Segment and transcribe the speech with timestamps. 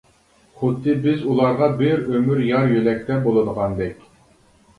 [0.61, 4.03] خۇددى بىز ئۇلارغا بىر ئۆمۈر يار-يۆلەكتە بولىدىغاندەك.